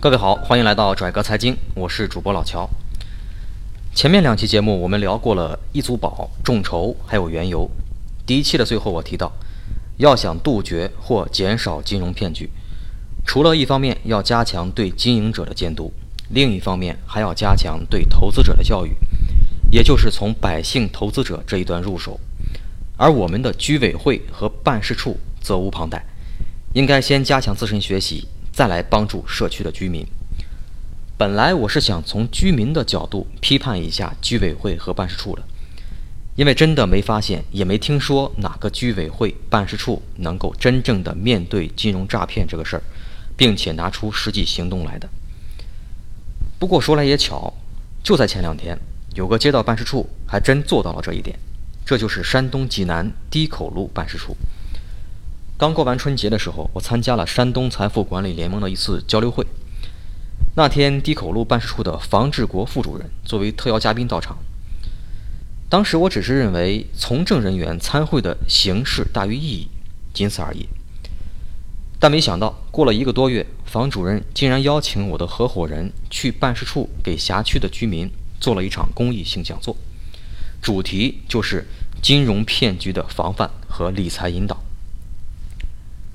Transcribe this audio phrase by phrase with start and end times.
[0.00, 2.70] 各位好，欢迎来到拽哥财经，我是主播老乔。
[3.96, 7.68] 前面两期节目我们聊过了一组宝、众筹还有原油。
[8.24, 9.32] 第一期的最后我提到，
[9.96, 12.48] 要想杜绝或减少金融骗局，
[13.26, 15.92] 除了一方面要加强对经营者的监督，
[16.28, 18.94] 另一方面还要加强对投资者的教育，
[19.68, 22.20] 也就是从百姓投资者这一端入手。
[22.96, 26.04] 而我们的居委会和办事处责无旁贷，
[26.72, 30.04] 应该先加强自身学习，再来帮助社区的居民。
[31.16, 35.42] 本来我是想从居民的角度批判一下居委会和办事处的，
[36.34, 42.82] 因为真的没发现，也没听说哪个居委会、办事处能够真正的面对金融诈骗这个事儿，
[43.36, 45.08] 并且拿出实际行动来的。
[46.58, 47.54] 不过说来也巧，
[48.02, 48.76] 就在前两天，
[49.14, 51.38] 有个街道办事处还真做到了这一点。
[51.86, 54.36] 这就是山东济南堤口路办事处。
[55.58, 59.44] 刚过完春节的时候，我参加了山东财富管理联盟的一次交流会。
[60.54, 64.38] 那天，堤口路办事处的房志国副主任作为特邀嘉宾到场。
[65.68, 69.68] 当时我只是认为从政人员参会的形式大于意义，
[70.14, 70.68] 仅此而已。
[71.98, 79.76] 但没想到，过了一个多月，房主任竟然邀请我的合伙人去办事处给辖区的居民做了一场公益性讲座。
[80.62, 81.66] 主题就是
[82.00, 84.62] 金融骗局的防范和理财引导。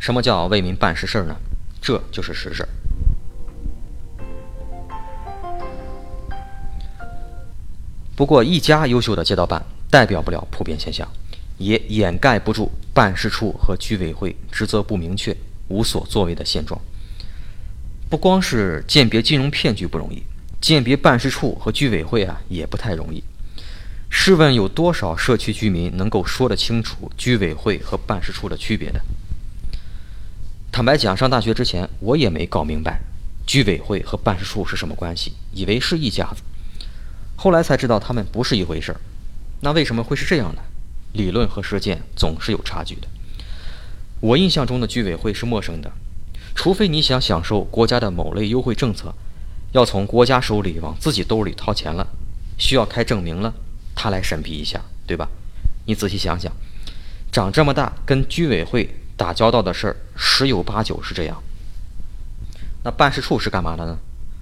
[0.00, 1.36] 什么叫为民办实事呢？
[1.80, 2.66] 这就是实事。
[8.16, 11.06] 不过，一家优秀的街道办代表不了普遍现象，
[11.58, 15.36] 也掩盖不住办事处和居委会职责不明确、
[15.68, 16.80] 无所作为的现状。
[18.08, 20.22] 不光是鉴别金融骗局不容易，
[20.62, 23.22] 鉴别办事处和居委会啊也不太容易。
[24.08, 29.00] 试问有多少社区居民能够说得清楚居委会和办事处的区别的？
[30.80, 33.02] 坦白讲，上大学之前我也没搞明白
[33.46, 36.40] 居委会和办事处是什么关系，以为是一家子。
[37.36, 39.00] 后来才知道他们不是一回事儿。
[39.60, 40.62] 那为什么会是这样呢？
[41.12, 43.06] 理论和实践总是有差距的。
[44.20, 45.92] 我印象中的居委会是陌生的，
[46.54, 49.14] 除非你想享受国家的某类优惠政策，
[49.72, 52.06] 要从国家手里往自己兜里掏钱了，
[52.56, 53.52] 需要开证明了。
[53.94, 55.28] 他来审批一下，对吧？
[55.84, 56.50] 你仔细想想，
[57.30, 58.88] 长这么大跟居委会
[59.20, 61.42] 打交道的事儿十有八九是这样。
[62.84, 63.98] 那办事处是干嘛的呢？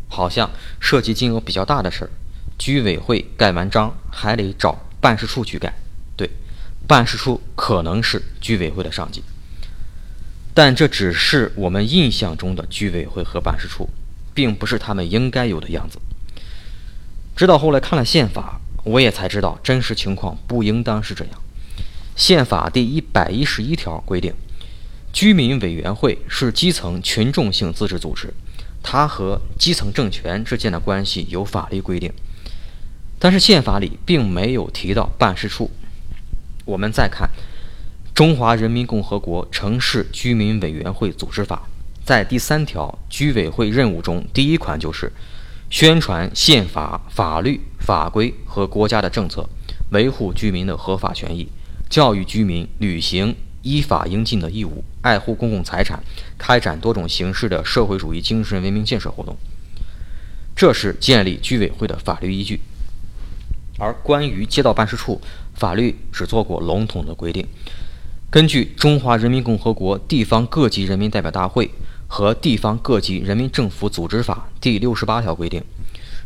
[0.09, 2.11] 好像涉及金额比较大的事儿，
[2.57, 5.75] 居委会盖完章还得找办事处去盖。
[6.17, 6.31] 对，
[6.87, 9.25] 办事处可能是居委会的上级，
[10.55, 13.89] 但这只是我们印象中的居委会和办事处，
[14.33, 15.99] 并不是他们应该有的样子。
[17.35, 18.61] 直到后来看了宪法。
[18.85, 21.35] 我也才知道，真实情况不应当是这样。
[22.17, 24.33] 宪法第一百一十一条规定，
[25.13, 28.33] 居民委员会是基层群众性自治组织，
[28.83, 32.13] 它和基层政权之间的关系有法律规定。
[33.19, 35.71] 但是宪法里并没有提到办事处。
[36.65, 37.29] 我们再看
[38.17, 41.69] 《中华人民共和国城市居民委员会组织法》，
[42.07, 45.13] 在第三条居委会任务中，第一款就是。
[45.71, 49.47] 宣传宪法、法律法规和国家的政策，
[49.91, 51.47] 维护居民的合法权益，
[51.91, 53.37] 教育居民履行
[53.69, 56.03] 依法应尽的义务，爱护公共财产，
[56.39, 59.37] 开展多种形式的社会主义精神文明建设活动。
[60.57, 62.61] 这是建立居委会的法律依据。
[63.79, 65.21] 而关于街道办事处，
[65.55, 67.47] 法律只做过笼统的规定。
[68.31, 71.67] 根据《中华人民共和国地方各级人民代表大会》。
[72.11, 75.63] 和地方各级人民政府组织法第六十八条规定，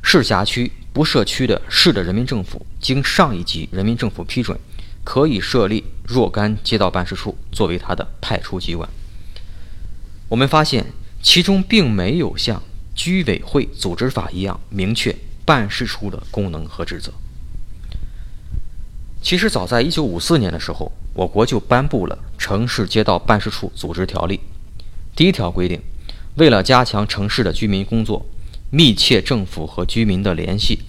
[0.00, 4.56] 市辖区不设区的市的人民政府，经上一级人民政府批准，
[5.02, 5.82] 可以设立
[6.12, 8.86] 若干街道办事处作为它的派出机关。
[10.28, 10.84] 我们发现，
[11.22, 12.62] 其中并没有像
[12.94, 17.10] 居委会组织法一样明确办事处的功能和职责。
[19.22, 24.36] 其实，早在一九五四年的时候，我国就颁布了《城市街道办事处组织条例》。
[25.16, 25.80] 第一条规定，
[26.36, 28.26] 为了加强城市的居民工作，
[28.70, 30.80] 密切政府和居民的联系，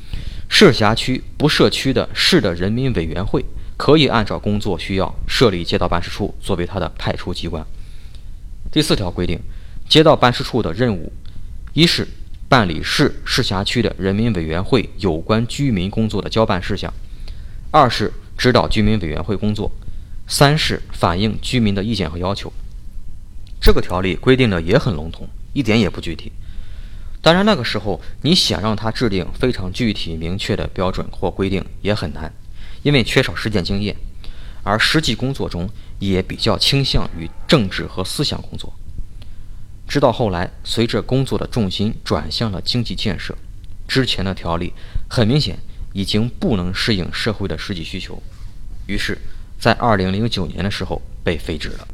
[0.50, 3.45] 市辖区不设区的市的人民委员会
[3.83, 7.65] 可以按照工作需要设立街道办事处作为它的派出机关。
[8.71, 9.38] 第四条规定，
[9.89, 11.12] 街道办事处的任务，
[11.74, 12.07] 一是
[12.47, 16.89] 办理市市辖区的人民委员会有关居民工作的交办事项；
[17.71, 19.69] 二是指导居民委员会工作；
[20.30, 22.53] 三是反映居民的意见和要求。
[23.59, 26.31] 这个条例规定的也很笼统，一点也不具体。
[27.21, 32.31] 当然，那个时候你想让他制定非常具体明确的标准或规定也很难，
[32.83, 33.95] 因为缺少实践经验，
[34.62, 35.69] 而实际工作中
[36.00, 38.71] 也比较倾向于政治和思想工作。
[39.88, 43.35] 直到后来，随着工作的重心转向了经济建设，
[43.88, 44.74] 之前的条例
[45.09, 45.57] 很明显
[45.94, 48.21] 已经不能适应社会的实际需求，
[48.88, 49.18] 于是，
[49.59, 51.88] 在二零零九年的时候被废止了。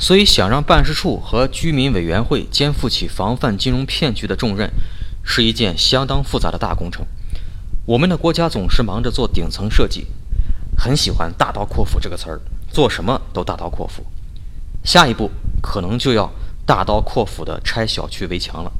[0.00, 4.70] 所以，想让办事处和居民委员会肩负起防范金融骗局的重任，
[5.24, 7.04] 是一件相当复杂的大工程。
[7.84, 10.06] 我们的国家总是忙着做顶层设计，
[10.76, 12.40] 很喜欢“大刀阔斧”这个词儿，
[12.70, 14.06] 做什么都大刀阔斧。
[14.84, 15.30] 下一步
[15.60, 16.30] 可能就要
[16.64, 18.72] 大刀阔斧地拆小区围墙了。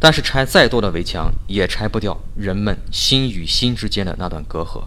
[0.00, 4.82] 但是，拆再多的围墙，也拆不掉人们心与心之间的那段隔阂。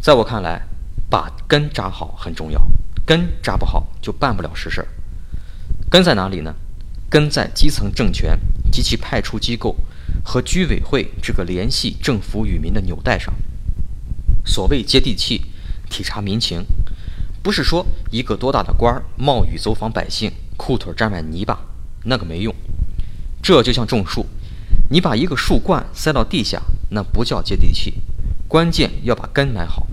[0.00, 0.62] 在我看来，
[1.08, 2.60] 把根扎好很重要。
[3.06, 4.88] 根扎不好，就办不了实事儿。
[5.90, 6.54] 根在哪里呢？
[7.10, 8.38] 根在基层政权
[8.72, 9.76] 及其派出机构
[10.24, 13.32] 和居委会这个联系政府与民的纽带上。
[14.44, 15.44] 所谓接地气、
[15.88, 16.64] 体察民情，
[17.42, 21.60] 不是说一个多大的官儿冒雨走访百姓，裤腿沾满泥巴，
[22.04, 22.52] 那个没用。
[23.42, 24.26] 这就像种树，
[24.90, 26.60] 你把一个树冠塞到地下，
[26.90, 27.94] 那不叫接地气。
[28.48, 29.86] 关键要把根埋好，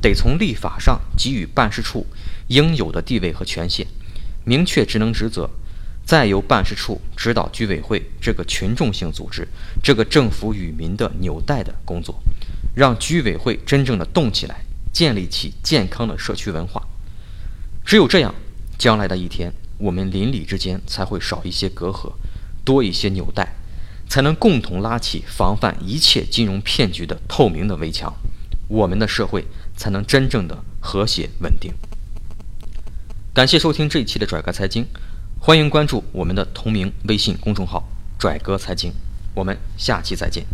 [0.00, 2.06] 得从立法上给予办事处。
[2.50, 3.86] 应有的地位和权限，
[4.44, 5.48] 明确职能职责，
[6.04, 9.46] 再由办事处指导居委会这个群众性组织、
[9.80, 12.20] 这个政府与民的纽带的工作，
[12.74, 16.82] 让居委会真正的动起来，建立起健康的社区文化。
[17.84, 18.34] 只有这样，
[18.76, 22.12] 将来的一天，我们邻里之间才会少一些隔阂，
[22.64, 23.54] 多一些纽带，
[24.08, 28.12] 才能共同拉起防范一切金融骗局的透明的围墙，
[28.66, 29.44] 我们的社会
[29.76, 31.72] 才能真正的和谐稳定。
[33.32, 34.84] 感谢收听这一期的拽哥财经，
[35.38, 37.88] 欢迎关注我们的同名微信公众号
[38.18, 38.92] “拽哥财经”，
[39.34, 40.44] 我们下期再见。